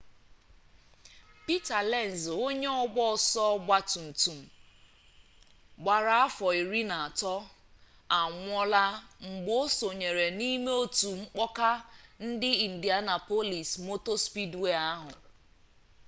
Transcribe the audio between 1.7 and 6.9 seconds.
lenz onye ọgba ọsọ ọgba tum tum gbara afọ iri